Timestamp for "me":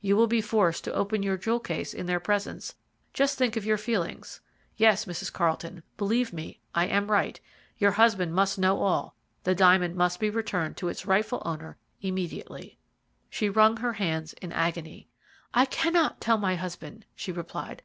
6.32-6.58